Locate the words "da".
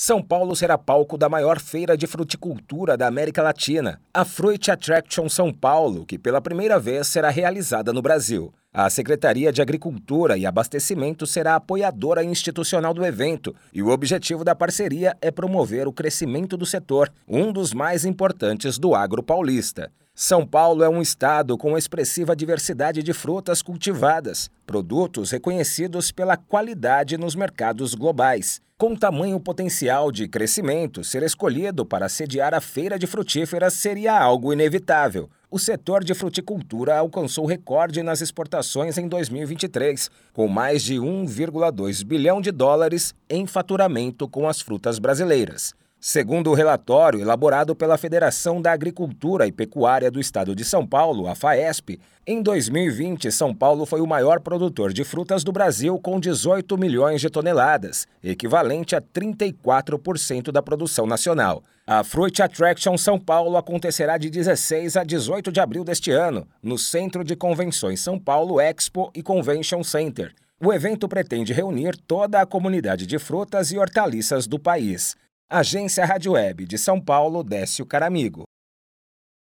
1.18-1.28, 2.96-3.08, 14.44-14.54, 48.62-48.70, 60.52-60.62